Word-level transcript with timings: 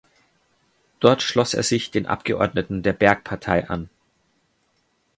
Dort 0.99 1.21
schloss 1.21 1.53
er 1.53 1.61
sich 1.61 1.91
den 1.91 2.07
Abgeordneten 2.07 2.81
der 2.81 2.93
Bergpartei 2.93 3.69
an. 3.69 3.87